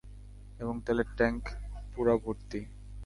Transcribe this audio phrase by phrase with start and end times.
[0.59, 1.41] এবং তেলের ট্যাংক
[1.93, 2.59] পুরো ভর্তি।